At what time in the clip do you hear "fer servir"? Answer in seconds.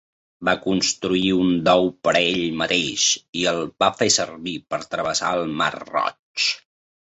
4.01-4.55